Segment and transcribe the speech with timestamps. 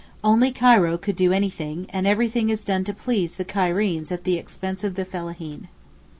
[0.23, 4.35] Only Cairo could do anything, and everything is done to please the Cairenes at the
[4.39, 5.67] expense of the fellaheen.